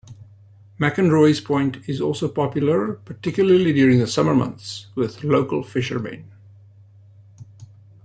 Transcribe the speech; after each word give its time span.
McInroy's 0.79 1.39
Point 1.39 1.87
is 1.87 2.01
also 2.01 2.27
popular, 2.27 2.93
particularly 2.95 3.71
during 3.71 3.99
the 3.99 4.07
summer 4.07 4.33
months, 4.33 4.87
with 4.95 5.23
local 5.23 5.61
fishermen. 5.61 6.25